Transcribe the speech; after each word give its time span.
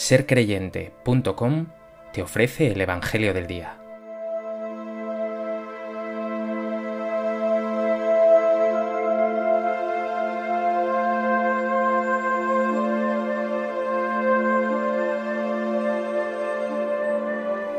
sercreyente.com 0.00 1.66
te 2.14 2.22
ofrece 2.22 2.72
el 2.72 2.80
Evangelio 2.80 3.34
del 3.34 3.46
Día. 3.46 3.76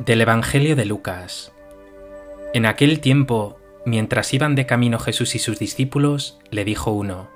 Del 0.06 0.22
Evangelio 0.22 0.76
de 0.76 0.86
Lucas. 0.86 1.52
En 2.54 2.68
aquel 2.68 3.00
tiempo, 3.00 3.58
mientras 3.84 4.32
iban 4.36 4.54
de 4.54 4.68
camino 4.68 5.00
Jesús 5.00 5.34
y 5.34 5.40
sus 5.40 5.58
discípulos, 5.58 6.40
le 6.52 6.66
dijo 6.66 6.92
uno, 6.92 7.32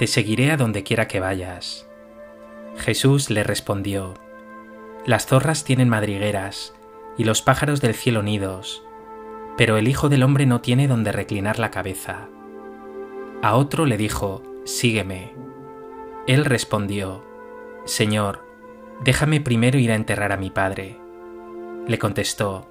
Te 0.00 0.08
seguiré 0.08 0.50
a 0.50 0.56
donde 0.56 0.82
quiera 0.82 1.06
que 1.06 1.20
vayas. 1.20 1.86
Jesús 2.76 3.30
le 3.30 3.44
respondió, 3.44 4.14
Las 5.06 5.26
zorras 5.26 5.64
tienen 5.64 5.88
madrigueras, 5.88 6.74
y 7.18 7.24
los 7.24 7.42
pájaros 7.42 7.80
del 7.80 7.94
cielo 7.94 8.22
nidos, 8.22 8.82
pero 9.56 9.76
el 9.76 9.88
Hijo 9.88 10.08
del 10.08 10.22
Hombre 10.22 10.46
no 10.46 10.60
tiene 10.60 10.88
donde 10.88 11.12
reclinar 11.12 11.58
la 11.58 11.70
cabeza. 11.70 12.28
A 13.42 13.56
otro 13.56 13.84
le 13.86 13.96
dijo, 13.96 14.42
Sígueme. 14.64 15.32
Él 16.26 16.44
respondió, 16.44 17.24
Señor, 17.84 18.44
déjame 19.04 19.40
primero 19.40 19.78
ir 19.78 19.92
a 19.92 19.96
enterrar 19.96 20.32
a 20.32 20.36
mi 20.36 20.50
Padre. 20.50 20.98
Le 21.86 21.98
contestó, 21.98 22.66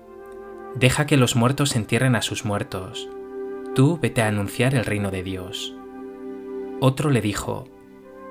Deja 0.76 1.06
que 1.06 1.18
los 1.18 1.36
muertos 1.36 1.76
entierren 1.76 2.16
a 2.16 2.22
sus 2.22 2.46
muertos. 2.46 3.10
Tú 3.76 4.00
vete 4.02 4.22
a 4.22 4.28
anunciar 4.28 4.74
el 4.74 4.86
reino 4.86 5.12
de 5.12 5.22
Dios. 5.22 5.76
Otro 6.80 7.10
le 7.10 7.22
dijo, 7.22 7.68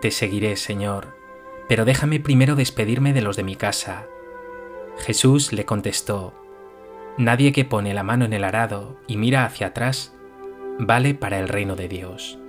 Te 0.00 0.10
seguiré, 0.10 0.56
Señor 0.56 1.19
pero 1.70 1.84
déjame 1.84 2.18
primero 2.18 2.56
despedirme 2.56 3.12
de 3.12 3.22
los 3.22 3.36
de 3.36 3.44
mi 3.44 3.54
casa. 3.54 4.08
Jesús 4.98 5.52
le 5.52 5.64
contestó, 5.64 6.34
Nadie 7.16 7.52
que 7.52 7.64
pone 7.64 7.94
la 7.94 8.02
mano 8.02 8.24
en 8.24 8.32
el 8.32 8.42
arado 8.42 8.96
y 9.06 9.16
mira 9.16 9.44
hacia 9.44 9.68
atrás, 9.68 10.12
vale 10.80 11.14
para 11.14 11.38
el 11.38 11.46
reino 11.46 11.76
de 11.76 11.86
Dios. 11.86 12.40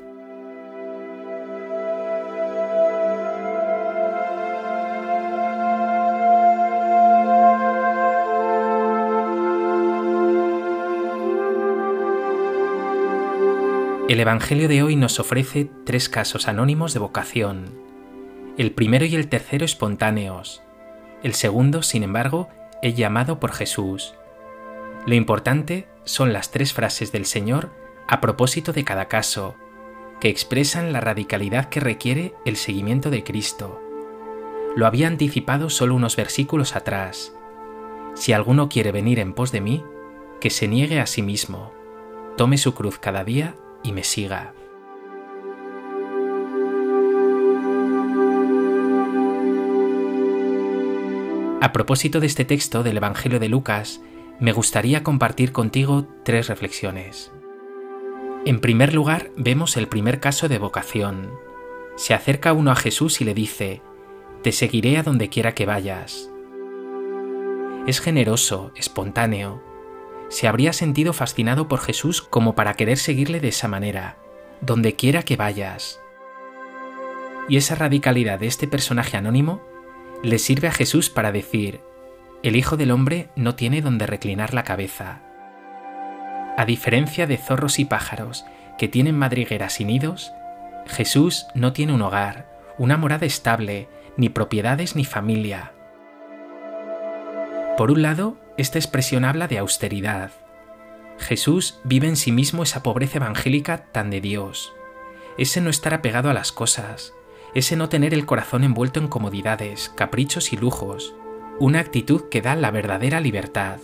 El 14.10 14.20
Evangelio 14.20 14.68
de 14.68 14.82
hoy 14.82 14.96
nos 14.96 15.20
ofrece 15.20 15.70
tres 15.86 16.10
casos 16.10 16.48
anónimos 16.48 16.96
de 16.96 17.00
vocación 17.00 17.91
el 18.58 18.72
primero 18.72 19.06
y 19.06 19.16
el 19.16 19.28
tercero 19.28 19.66
espontáneos. 19.66 20.62
El 21.24 21.34
segundo, 21.34 21.84
sin 21.84 22.04
embargo, 22.04 22.50
es 22.82 22.96
llamado 22.96 23.40
por 23.40 23.52
Jesús. 23.52 24.14
Lo 25.06 25.16
importante 25.16 25.88
son 26.04 26.34
las 26.34 26.52
tres 26.52 26.74
frases 26.74 27.12
del 27.12 27.26
Señor 27.26 27.70
a 28.08 28.20
propósito 28.22 28.74
de 28.74 28.84
cada 28.84 29.08
caso, 29.08 29.56
que 30.20 30.30
expresan 30.30 30.94
la 30.94 31.00
radicalidad 31.00 31.70
que 31.70 31.80
requiere 31.80 32.34
el 32.46 32.58
seguimiento 32.58 33.10
de 33.10 33.24
Cristo. 33.24 33.82
Lo 34.76 34.86
había 34.86 35.08
anticipado 35.08 35.70
solo 35.70 35.96
unos 35.96 36.16
versículos 36.16 36.76
atrás. 36.76 37.34
Si 38.16 38.34
alguno 38.34 38.70
quiere 38.70 38.92
venir 38.92 39.20
en 39.20 39.34
pos 39.34 39.52
de 39.52 39.62
mí, 39.62 39.84
que 40.40 40.50
se 40.50 40.68
niegue 40.68 41.00
a 41.00 41.08
sí 41.08 41.22
mismo, 41.22 41.72
tome 42.38 42.58
su 42.58 42.74
cruz 42.74 43.00
cada 43.00 43.24
día 43.24 43.56
y 43.84 43.92
me 43.92 44.04
siga. 44.04 44.54
A 51.62 51.74
propósito 51.74 52.20
de 52.20 52.26
este 52.26 52.44
texto 52.44 52.82
del 52.82 52.98
Evangelio 52.98 53.40
de 53.40 53.48
Lucas, 53.48 54.02
me 54.40 54.52
gustaría 54.52 55.04
compartir 55.04 55.52
contigo 55.52 56.08
tres 56.24 56.48
reflexiones. 56.48 57.32
En 58.46 58.60
primer 58.60 58.96
lugar, 58.96 59.30
vemos 59.38 59.78
el 59.78 59.88
primer 59.88 60.20
caso 60.20 60.50
de 60.50 60.58
vocación. 60.58 61.30
Se 61.98 62.16
acerca 62.16 62.54
uno 62.54 62.72
a 62.72 62.76
Jesús 62.76 63.22
y 63.22 63.26
le 63.26 63.36
dice, 63.36 63.84
Te 64.42 64.52
seguiré 64.52 64.98
a 64.98 65.04
donde 65.04 65.30
quiera 65.30 65.54
que 65.54 65.68
vayas. 65.68 66.32
Es 67.86 68.02
generoso, 68.02 68.72
espontáneo. 68.76 69.62
Se 70.30 70.48
habría 70.48 70.74
sentido 70.74 71.14
fascinado 71.14 71.68
por 71.68 71.80
Jesús 71.80 72.24
como 72.24 72.56
para 72.56 72.74
querer 72.74 72.98
seguirle 72.98 73.40
de 73.40 73.50
esa 73.50 73.68
manera, 73.68 74.18
donde 74.62 74.96
quiera 74.96 75.22
que 75.22 75.36
vayas. 75.36 76.02
Y 77.48 77.58
esa 77.58 77.76
radicalidad 77.76 78.40
de 78.40 78.48
este 78.48 78.68
personaje 78.68 79.16
anónimo 79.16 79.62
le 80.24 80.38
sirve 80.38 80.68
a 80.68 80.72
Jesús 80.72 81.10
para 81.10 81.32
decir, 81.32 81.82
el 82.44 82.56
Hijo 82.56 82.78
del 82.78 82.92
Hombre 82.92 83.30
no 83.36 83.56
tiene 83.56 83.82
donde 83.82 84.06
reclinar 84.06 84.54
la 84.54 84.64
cabeza. 84.64 85.22
A 86.58 86.66
diferencia 86.66 87.28
de 87.28 87.38
zorros 87.38 87.80
y 87.80 87.86
pájaros 87.86 88.46
que 88.78 88.88
tienen 88.88 89.18
madrigueras 89.18 89.80
y 89.82 89.86
nidos, 89.86 90.32
Jesús 90.88 91.48
no 91.56 91.74
tiene 91.74 91.94
un 91.94 92.02
hogar, 92.02 92.48
una 92.78 92.98
morada 92.98 93.26
estable, 93.26 93.88
ni 94.18 94.30
propiedades 94.30 94.96
ni 94.96 95.06
familia. 95.06 95.74
Por 97.78 97.92
un 97.92 98.02
lado, 98.02 98.38
esta 98.58 98.78
expresión 98.78 99.26
habla 99.26 99.48
de 99.48 99.58
austeridad. 99.58 100.32
Jesús 101.18 101.80
vive 101.84 102.08
en 102.08 102.16
sí 102.16 102.32
mismo 102.32 102.64
esa 102.64 102.84
pobreza 102.84 103.18
evangélica 103.18 103.86
tan 103.92 104.10
de 104.10 104.22
Dios, 104.22 104.74
ese 105.38 105.62
no 105.62 105.70
estar 105.70 105.94
apegado 105.94 106.30
a 106.30 106.34
las 106.34 106.52
cosas, 106.52 107.14
ese 107.54 107.76
no 107.76 107.90
tener 107.90 108.14
el 108.14 108.26
corazón 108.26 108.64
envuelto 108.64 109.00
en 109.00 109.08
comodidades, 109.08 109.92
caprichos 109.96 110.54
y 110.54 110.58
lujos, 110.58 111.14
una 111.60 111.80
actitud 111.80 112.30
que 112.30 112.42
da 112.42 112.56
la 112.56 112.72
verdadera 112.72 113.20
libertad. 113.20 113.80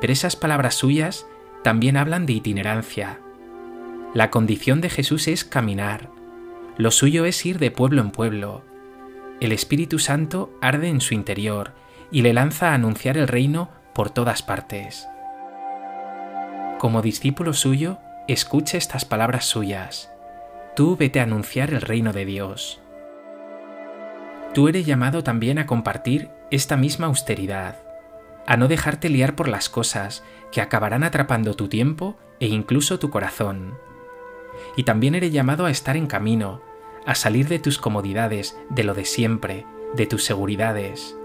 Pero 0.00 0.12
esas 0.12 0.36
palabras 0.36 0.74
suyas 0.74 1.26
también 1.62 1.96
hablan 1.96 2.26
de 2.26 2.34
itinerancia. 2.34 3.20
La 4.12 4.30
condición 4.30 4.80
de 4.80 4.90
Jesús 4.90 5.26
es 5.26 5.44
caminar, 5.44 6.10
lo 6.76 6.90
suyo 6.90 7.24
es 7.24 7.44
ir 7.46 7.58
de 7.58 7.70
pueblo 7.70 8.02
en 8.02 8.10
pueblo. 8.10 8.62
El 9.40 9.52
Espíritu 9.52 9.98
Santo 9.98 10.52
arde 10.60 10.88
en 10.88 11.00
su 11.00 11.14
interior 11.14 11.72
y 12.10 12.22
le 12.22 12.32
lanza 12.32 12.70
a 12.70 12.74
anunciar 12.74 13.16
el 13.16 13.28
reino 13.28 13.70
por 13.94 14.10
todas 14.10 14.42
partes. 14.42 15.06
Como 16.78 17.00
discípulo 17.00 17.54
suyo, 17.54 17.98
escuche 18.28 18.76
estas 18.76 19.04
palabras 19.04 19.46
suyas 19.46 20.13
Tú 20.74 20.96
vete 20.96 21.20
a 21.20 21.22
anunciar 21.22 21.72
el 21.72 21.80
reino 21.80 22.12
de 22.12 22.24
Dios. 22.24 22.80
Tú 24.54 24.66
eres 24.66 24.86
llamado 24.86 25.22
también 25.22 25.58
a 25.60 25.66
compartir 25.66 26.30
esta 26.50 26.76
misma 26.76 27.06
austeridad, 27.06 27.80
a 28.44 28.56
no 28.56 28.66
dejarte 28.66 29.08
liar 29.08 29.36
por 29.36 29.46
las 29.46 29.68
cosas 29.68 30.24
que 30.50 30.60
acabarán 30.60 31.04
atrapando 31.04 31.54
tu 31.54 31.68
tiempo 31.68 32.16
e 32.40 32.48
incluso 32.48 32.98
tu 32.98 33.10
corazón. 33.10 33.74
Y 34.76 34.82
también 34.82 35.14
eres 35.14 35.32
llamado 35.32 35.64
a 35.64 35.70
estar 35.70 35.96
en 35.96 36.08
camino, 36.08 36.60
a 37.06 37.14
salir 37.14 37.46
de 37.46 37.60
tus 37.60 37.78
comodidades, 37.78 38.58
de 38.68 38.82
lo 38.82 38.94
de 38.94 39.04
siempre, 39.04 39.66
de 39.94 40.06
tus 40.06 40.24
seguridades, 40.24 41.16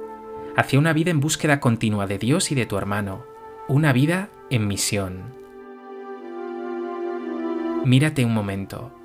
hacia 0.57 0.77
una 0.77 0.93
vida 0.93 1.09
en 1.09 1.21
búsqueda 1.21 1.59
continua 1.59 2.05
de 2.05 2.19
Dios 2.19 2.51
y 2.51 2.55
de 2.55 2.67
tu 2.67 2.77
hermano, 2.77 3.25
una 3.67 3.93
vida 3.93 4.29
en 4.51 4.67
misión. 4.67 5.33
Mírate 7.83 8.25
un 8.25 8.33
momento. 8.33 8.98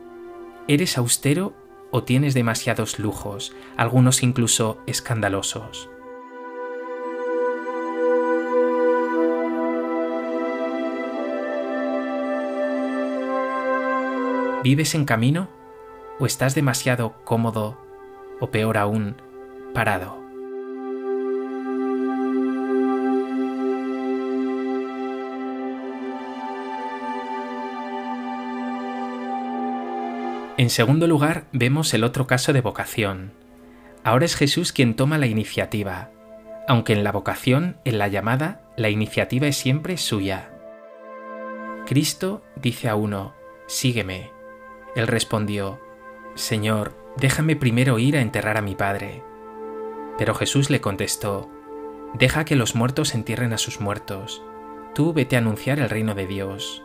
¿Eres 0.66 0.96
austero 0.96 1.52
o 1.90 2.04
tienes 2.04 2.32
demasiados 2.32 2.98
lujos, 2.98 3.54
algunos 3.76 4.22
incluso 4.22 4.78
escandalosos? 4.86 5.90
¿Vives 14.62 14.94
en 14.94 15.04
camino 15.04 15.50
o 16.18 16.24
estás 16.24 16.54
demasiado 16.54 17.12
cómodo 17.24 17.76
o 18.40 18.50
peor 18.50 18.78
aún, 18.78 19.16
parado? 19.74 20.23
En 30.56 30.70
segundo 30.70 31.08
lugar, 31.08 31.46
vemos 31.50 31.92
el 31.94 32.04
otro 32.04 32.28
caso 32.28 32.52
de 32.52 32.60
vocación. 32.60 33.32
Ahora 34.04 34.24
es 34.24 34.36
Jesús 34.36 34.72
quien 34.72 34.94
toma 34.94 35.18
la 35.18 35.26
iniciativa, 35.26 36.10
aunque 36.68 36.92
en 36.92 37.02
la 37.02 37.10
vocación, 37.10 37.78
en 37.84 37.98
la 37.98 38.06
llamada, 38.06 38.60
la 38.76 38.88
iniciativa 38.88 39.48
es 39.48 39.56
siempre 39.56 39.96
suya. 39.96 40.50
Cristo 41.86 42.44
dice 42.54 42.88
a 42.88 42.94
uno, 42.94 43.34
Sígueme. 43.66 44.30
Él 44.94 45.08
respondió, 45.08 45.80
Señor, 46.36 46.94
déjame 47.16 47.56
primero 47.56 47.98
ir 47.98 48.16
a 48.16 48.20
enterrar 48.20 48.56
a 48.56 48.62
mi 48.62 48.76
Padre. 48.76 49.24
Pero 50.18 50.34
Jesús 50.34 50.70
le 50.70 50.80
contestó, 50.80 51.50
Deja 52.14 52.44
que 52.44 52.54
los 52.54 52.76
muertos 52.76 53.16
entierren 53.16 53.52
a 53.52 53.58
sus 53.58 53.80
muertos. 53.80 54.40
Tú 54.94 55.12
vete 55.12 55.34
a 55.34 55.40
anunciar 55.40 55.80
el 55.80 55.90
reino 55.90 56.14
de 56.14 56.28
Dios. 56.28 56.83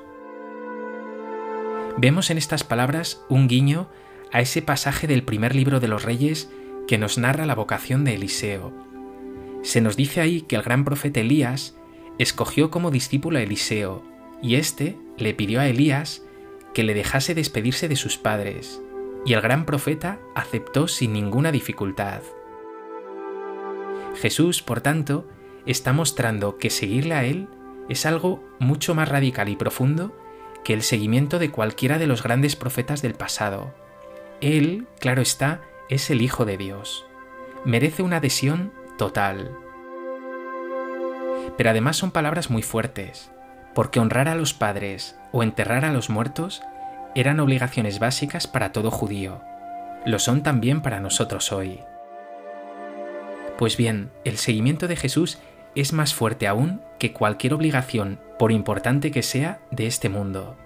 Vemos 2.02 2.30
en 2.30 2.38
estas 2.38 2.64
palabras 2.64 3.26
un 3.28 3.50
guiño 3.50 3.90
a 4.32 4.40
ese 4.40 4.62
pasaje 4.62 5.06
del 5.06 5.22
primer 5.24 5.54
libro 5.54 5.82
de 5.82 5.90
los 5.90 6.04
reyes 6.04 6.50
que 6.88 6.98
nos 6.98 7.18
narra 7.18 7.46
la 7.46 7.56
vocación 7.56 8.06
de 8.06 8.14
Eliseo. 8.16 8.72
Se 9.64 9.82
nos 9.82 9.98
dice 9.98 10.22
ahí 10.22 10.40
que 10.44 10.56
el 10.56 10.62
gran 10.62 10.86
profeta 10.86 11.20
Elías 11.20 11.76
escogió 12.18 12.72
como 12.72 12.90
discípulo 12.90 13.38
a 13.38 13.42
Eliseo, 13.42 14.02
y 14.42 14.56
éste 14.56 14.98
le 15.18 15.34
pidió 15.34 15.60
a 15.60 15.68
Elías 15.68 16.24
que 16.74 16.84
le 16.84 16.94
dejase 16.94 17.36
despedirse 17.36 17.90
de 17.90 17.98
sus 17.98 18.18
padres, 18.18 18.82
y 19.26 19.34
el 19.34 19.42
gran 19.42 19.66
profeta 19.66 20.22
aceptó 20.36 20.88
sin 20.88 21.12
ninguna 21.12 21.52
dificultad. 21.52 22.22
Jesús, 24.22 24.62
por 24.62 24.80
tanto, 24.80 25.28
está 25.66 25.92
mostrando 25.92 26.58
que 26.60 26.70
seguirle 26.70 27.16
a 27.16 27.26
Él 27.26 27.50
es 27.90 28.06
algo 28.06 28.42
mucho 28.58 28.96
más 28.96 29.10
radical 29.10 29.50
y 29.50 29.58
profundo 29.58 30.16
que 30.64 30.74
el 30.74 30.84
seguimiento 30.84 31.40
de 31.40 31.52
cualquiera 31.52 31.98
de 31.98 32.08
los 32.08 32.24
grandes 32.24 32.56
profetas 32.56 33.02
del 33.02 33.14
pasado. 33.14 33.74
Él, 34.42 34.88
claro 35.00 35.22
está, 35.22 35.62
es 35.90 36.10
el 36.10 36.22
Hijo 36.22 36.46
de 36.46 36.58
Dios. 36.58 37.06
Merece 37.66 38.04
una 38.04 38.18
adhesión 38.18 38.72
total. 38.98 39.52
Pero 41.58 41.70
además 41.70 41.98
son 41.98 42.12
palabras 42.12 42.50
muy 42.50 42.62
fuertes, 42.62 43.32
porque 43.74 44.00
honrar 44.00 44.28
a 44.28 44.36
los 44.36 44.54
padres 44.54 45.18
o 45.32 45.44
enterrar 45.44 45.86
a 45.86 45.92
los 45.92 46.10
muertos 46.10 46.62
eran 47.16 47.40
obligaciones 47.40 48.00
básicas 48.00 48.48
para 48.48 48.72
todo 48.72 48.92
judío. 48.92 49.42
Lo 50.06 50.20
son 50.20 50.44
también 50.44 50.82
para 50.82 51.00
nosotros 51.00 51.52
hoy. 51.52 51.82
Pues 53.58 53.76
bien, 53.76 54.12
el 54.24 54.38
seguimiento 54.38 54.88
de 54.88 54.96
Jesús 54.96 55.40
es 55.76 55.92
más 55.92 56.14
fuerte 56.14 56.48
aún 56.48 56.82
que 57.00 57.14
cualquier 57.14 57.54
obligación, 57.54 58.20
por 58.38 58.52
importante 58.52 59.12
que 59.12 59.24
sea, 59.24 59.62
de 59.72 59.88
este 59.88 60.10
mundo. 60.10 60.58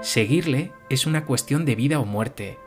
Seguirle 0.00 0.72
es 0.88 1.06
una 1.06 1.24
cuestión 1.24 1.64
de 1.64 1.74
vida 1.74 1.98
o 1.98 2.04
muerte, 2.04 2.58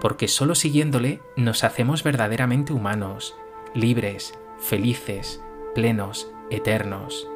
porque 0.00 0.28
solo 0.28 0.54
siguiéndole 0.54 1.20
nos 1.36 1.64
hacemos 1.64 2.02
verdaderamente 2.02 2.72
humanos, 2.72 3.34
libres, 3.74 4.38
felices, 4.58 5.42
plenos, 5.74 6.30
eternos. 6.50 7.28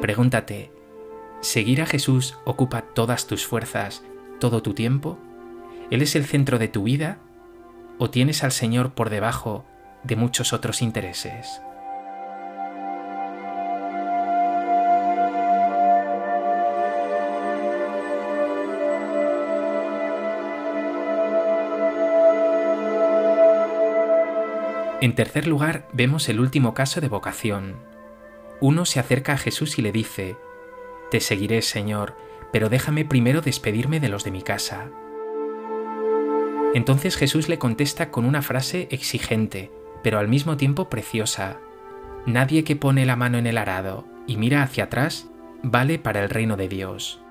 Pregúntate, 0.00 0.72
¿seguir 1.40 1.82
a 1.82 1.86
Jesús 1.86 2.38
ocupa 2.44 2.82
todas 2.82 3.26
tus 3.26 3.46
fuerzas, 3.46 4.02
todo 4.38 4.62
tu 4.62 4.74
tiempo? 4.74 5.18
¿Él 5.90 6.02
es 6.02 6.16
el 6.16 6.24
centro 6.24 6.58
de 6.58 6.68
tu 6.68 6.82
vida? 6.82 7.18
¿O 7.98 8.10
tienes 8.10 8.42
al 8.42 8.52
Señor 8.52 8.92
por 8.92 9.10
debajo 9.10 9.64
de 10.02 10.16
muchos 10.16 10.52
otros 10.52 10.82
intereses. 10.82 11.60
En 25.00 25.14
tercer 25.14 25.46
lugar, 25.46 25.88
vemos 25.92 26.28
el 26.28 26.40
último 26.40 26.74
caso 26.74 27.00
de 27.00 27.08
vocación. 27.08 27.76
Uno 28.60 28.84
se 28.84 29.00
acerca 29.00 29.32
a 29.32 29.38
Jesús 29.38 29.78
y 29.78 29.82
le 29.82 29.92
dice, 29.92 30.36
Te 31.10 31.20
seguiré, 31.20 31.62
Señor, 31.62 32.16
pero 32.52 32.68
déjame 32.68 33.06
primero 33.06 33.40
despedirme 33.40 33.98
de 33.98 34.10
los 34.10 34.24
de 34.24 34.30
mi 34.30 34.42
casa. 34.42 34.90
Entonces 36.74 37.16
Jesús 37.16 37.48
le 37.48 37.58
contesta 37.58 38.10
con 38.10 38.26
una 38.26 38.42
frase 38.42 38.88
exigente, 38.90 39.70
pero 40.02 40.18
al 40.18 40.28
mismo 40.28 40.58
tiempo 40.58 40.90
preciosa. 40.90 41.58
Nadie 42.26 42.62
que 42.62 42.76
pone 42.76 43.06
la 43.06 43.16
mano 43.16 43.38
en 43.38 43.46
el 43.46 43.56
arado 43.56 44.04
y 44.26 44.36
mira 44.36 44.62
hacia 44.62 44.84
atrás 44.84 45.28
vale 45.62 45.98
para 45.98 46.22
el 46.22 46.28
reino 46.28 46.58
de 46.58 46.68
Dios. 46.68 47.22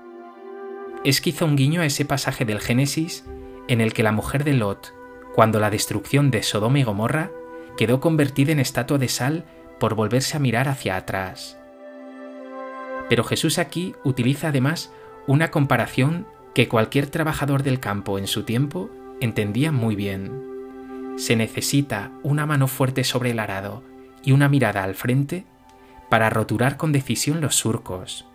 Es 1.04 1.20
quizá 1.20 1.44
un 1.44 1.56
guiño 1.56 1.80
a 1.80 1.86
ese 1.86 2.04
pasaje 2.04 2.44
del 2.44 2.60
Génesis 2.60 3.24
en 3.68 3.80
el 3.80 3.92
que 3.92 4.02
la 4.02 4.12
mujer 4.12 4.42
de 4.42 4.54
Lot, 4.54 4.92
cuando 5.34 5.60
la 5.60 5.70
destrucción 5.70 6.32
de 6.32 6.42
Sodoma 6.42 6.80
y 6.80 6.82
Gomorra, 6.82 7.30
quedó 7.80 7.98
convertida 7.98 8.52
en 8.52 8.60
estatua 8.60 8.98
de 8.98 9.08
sal 9.08 9.46
por 9.78 9.94
volverse 9.94 10.36
a 10.36 10.40
mirar 10.40 10.68
hacia 10.68 10.98
atrás. 10.98 11.58
Pero 13.08 13.24
Jesús 13.24 13.58
aquí 13.58 13.94
utiliza 14.04 14.48
además 14.48 14.92
una 15.26 15.50
comparación 15.50 16.26
que 16.54 16.68
cualquier 16.68 17.06
trabajador 17.06 17.62
del 17.62 17.80
campo 17.80 18.18
en 18.18 18.26
su 18.26 18.42
tiempo 18.42 18.90
entendía 19.22 19.72
muy 19.72 19.96
bien 19.96 20.50
se 21.16 21.36
necesita 21.36 22.12
una 22.22 22.44
mano 22.44 22.68
fuerte 22.68 23.02
sobre 23.02 23.30
el 23.30 23.38
arado 23.38 23.82
y 24.22 24.32
una 24.32 24.50
mirada 24.50 24.84
al 24.84 24.94
frente 24.94 25.46
para 26.10 26.28
roturar 26.28 26.76
con 26.76 26.92
decisión 26.92 27.40
los 27.40 27.54
surcos. 27.54 28.26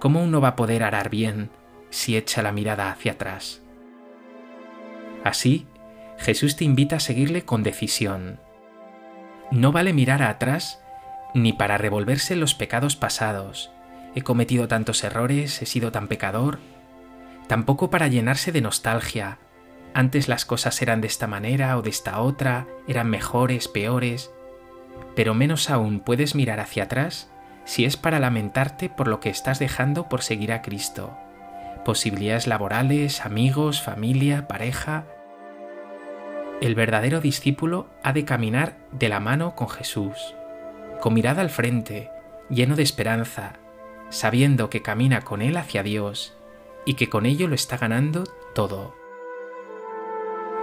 ¿Cómo 0.00 0.20
uno 0.20 0.40
va 0.40 0.48
a 0.48 0.56
poder 0.56 0.82
arar 0.82 1.10
bien 1.10 1.48
si 1.90 2.16
echa 2.16 2.42
la 2.42 2.50
mirada 2.50 2.90
hacia 2.90 3.12
atrás? 3.12 3.62
Así, 5.22 5.64
Jesús 6.18 6.56
te 6.56 6.64
invita 6.64 6.96
a 6.96 7.00
seguirle 7.00 7.44
con 7.44 7.62
decisión. 7.62 8.40
No 9.50 9.72
vale 9.72 9.92
mirar 9.92 10.22
atrás 10.22 10.82
ni 11.34 11.52
para 11.52 11.78
revolverse 11.78 12.36
los 12.36 12.54
pecados 12.54 12.96
pasados. 12.96 13.70
He 14.14 14.22
cometido 14.22 14.68
tantos 14.68 15.02
errores, 15.04 15.60
he 15.62 15.66
sido 15.66 15.90
tan 15.92 16.08
pecador. 16.08 16.60
Tampoco 17.48 17.90
para 17.90 18.08
llenarse 18.08 18.52
de 18.52 18.60
nostalgia, 18.60 19.38
antes 19.94 20.26
las 20.26 20.44
cosas 20.44 20.82
eran 20.82 21.00
de 21.00 21.06
esta 21.06 21.28
manera 21.28 21.78
o 21.78 21.82
de 21.82 21.90
esta 21.90 22.20
otra, 22.20 22.66
eran 22.88 23.08
mejores, 23.08 23.68
peores, 23.68 24.32
pero 25.14 25.34
menos 25.34 25.70
aún 25.70 26.00
puedes 26.00 26.34
mirar 26.34 26.58
hacia 26.58 26.84
atrás 26.84 27.30
si 27.64 27.84
es 27.84 27.96
para 27.96 28.18
lamentarte 28.18 28.88
por 28.90 29.06
lo 29.06 29.20
que 29.20 29.30
estás 29.30 29.60
dejando 29.60 30.08
por 30.08 30.22
seguir 30.22 30.52
a 30.52 30.62
Cristo. 30.62 31.16
Posibilidades 31.84 32.48
laborales, 32.48 33.24
amigos, 33.24 33.80
familia, 33.80 34.48
pareja. 34.48 35.04
El 36.64 36.74
verdadero 36.74 37.20
discípulo 37.20 37.88
ha 38.02 38.14
de 38.14 38.24
caminar 38.24 38.78
de 38.90 39.10
la 39.10 39.20
mano 39.20 39.54
con 39.54 39.68
Jesús, 39.68 40.34
con 40.98 41.12
mirada 41.12 41.42
al 41.42 41.50
frente, 41.50 42.10
lleno 42.48 42.74
de 42.74 42.82
esperanza, 42.82 43.56
sabiendo 44.08 44.70
que 44.70 44.80
camina 44.80 45.20
con 45.20 45.42
Él 45.42 45.58
hacia 45.58 45.82
Dios 45.82 46.32
y 46.86 46.94
que 46.94 47.10
con 47.10 47.26
ello 47.26 47.48
lo 47.48 47.54
está 47.54 47.76
ganando 47.76 48.24
todo. 48.54 48.94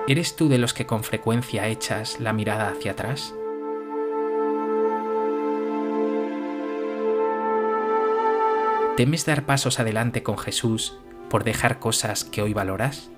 ¿Eres 0.07 0.35
tú 0.35 0.49
de 0.49 0.57
los 0.57 0.73
que 0.73 0.87
con 0.87 1.03
frecuencia 1.03 1.67
echas 1.67 2.19
la 2.19 2.33
mirada 2.33 2.69
hacia 2.69 2.93
atrás? 2.93 3.35
¿Temes 8.97 9.27
dar 9.27 9.45
pasos 9.45 9.79
adelante 9.79 10.23
con 10.23 10.39
Jesús 10.39 10.97
por 11.29 11.43
dejar 11.43 11.77
cosas 11.77 12.23
que 12.23 12.41
hoy 12.41 12.55
valoras? 12.55 13.11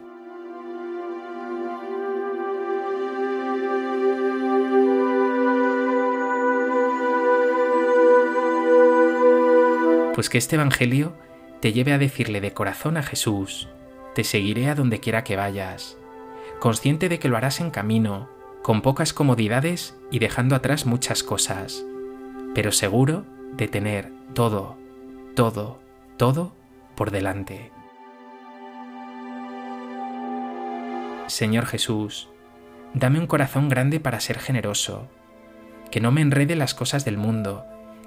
Pues 10.13 10.29
que 10.29 10.37
este 10.37 10.57
Evangelio 10.57 11.13
te 11.59 11.73
lleve 11.73 11.91
a 11.91 11.97
decirle 11.97 12.39
de 12.39 12.53
corazón 12.53 12.97
a 12.97 13.03
Jesús, 13.03 13.67
te 14.13 14.23
seguiré 14.23 14.69
a 14.69 14.75
donde 14.75 14.99
quiera 14.99 15.23
que 15.23 15.35
vayas, 15.35 15.97
consciente 16.59 17.09
de 17.09 17.17
que 17.17 17.29
lo 17.29 17.37
harás 17.37 17.59
en 17.59 17.71
camino, 17.71 18.29
con 18.61 18.81
pocas 18.81 19.11
comodidades 19.11 19.97
y 20.11 20.19
dejando 20.19 20.55
atrás 20.55 20.85
muchas 20.85 21.23
cosas, 21.23 21.83
pero 22.53 22.71
seguro 22.71 23.25
de 23.57 23.67
tener 23.67 24.11
todo, 24.35 24.77
todo, 25.35 25.79
todo 26.17 26.53
por 26.95 27.09
delante. 27.09 27.71
Señor 31.25 31.65
Jesús, 31.65 32.29
dame 32.93 33.17
un 33.17 33.25
corazón 33.25 33.67
grande 33.67 33.99
para 33.99 34.19
ser 34.19 34.37
generoso, 34.37 35.07
que 35.89 35.99
no 35.99 36.11
me 36.11 36.21
enrede 36.21 36.55
las 36.55 36.75
cosas 36.75 37.03
del 37.03 37.17
mundo, 37.17 37.65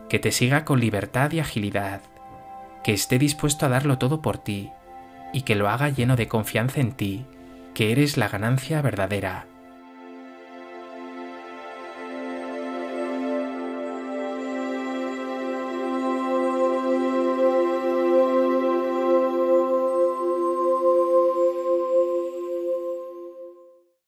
que 0.08 0.18
te 0.18 0.32
siga 0.32 0.64
con 0.64 0.80
libertad 0.80 1.32
y 1.32 1.40
agilidad, 1.40 2.00
que 2.84 2.92
esté 2.92 3.18
dispuesto 3.18 3.66
a 3.66 3.68
darlo 3.68 3.98
todo 3.98 4.22
por 4.22 4.38
ti 4.38 4.70
y 5.32 5.42
que 5.42 5.54
lo 5.54 5.68
haga 5.68 5.88
lleno 5.88 6.16
de 6.16 6.28
confianza 6.28 6.80
en 6.80 6.92
ti 6.92 7.26
que 7.74 7.92
eres 7.92 8.16
la 8.16 8.28
ganancia 8.28 8.80
verdadera 8.80 9.46